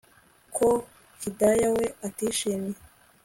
[0.55, 0.67] ko
[1.21, 2.75] Hidaya we atishimye